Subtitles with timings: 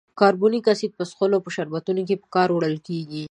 [0.19, 3.19] کاربونیک اسید په څښلو په شربتونو کې په کار وړل کیږي.